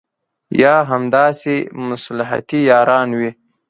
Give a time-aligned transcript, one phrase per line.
[0.61, 1.55] یا همداسې
[1.89, 3.31] مصلحتي یاران وي.